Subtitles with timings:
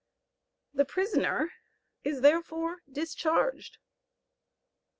[0.73, 1.51] The prisoner
[2.03, 3.77] is therefore discharged.